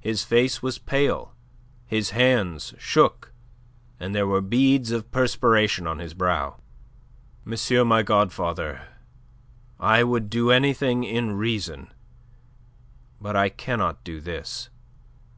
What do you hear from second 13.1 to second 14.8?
But I cannot do this.